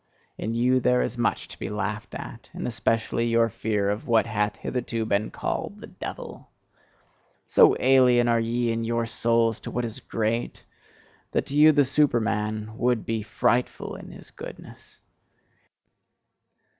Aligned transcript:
In 0.35 0.55
you 0.55 0.79
there 0.79 1.03
is 1.03 1.15
much 1.15 1.47
to 1.49 1.59
be 1.59 1.69
laughed 1.69 2.15
at, 2.15 2.49
and 2.53 2.67
especially 2.67 3.27
your 3.27 3.49
fear 3.49 3.91
of 3.91 4.07
what 4.07 4.25
hath 4.25 4.55
hitherto 4.55 5.05
been 5.05 5.29
called 5.29 5.79
"the 5.79 5.85
devil!" 5.85 6.49
So 7.45 7.77
alien 7.79 8.27
are 8.27 8.39
ye 8.39 8.71
in 8.71 8.83
your 8.83 9.05
souls 9.05 9.59
to 9.59 9.69
what 9.69 9.85
is 9.85 9.99
great, 9.99 10.65
that 11.33 11.45
to 11.45 11.55
you 11.55 11.71
the 11.71 11.85
Superman 11.85 12.75
would 12.79 13.05
be 13.05 13.21
FRIGHTFUL 13.21 13.95
in 13.97 14.09
his 14.09 14.31
goodness! 14.31 14.99